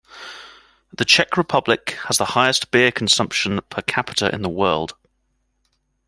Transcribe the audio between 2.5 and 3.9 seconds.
beer consumption per